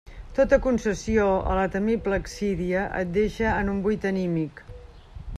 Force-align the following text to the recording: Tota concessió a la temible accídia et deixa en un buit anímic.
Tota 0.37 0.57
concessió 0.61 1.25
a 1.51 1.57
la 1.59 1.65
temible 1.75 2.17
accídia 2.21 2.85
et 3.01 3.11
deixa 3.17 3.51
en 3.59 3.69
un 3.77 3.83
buit 3.83 4.09
anímic. 4.15 4.65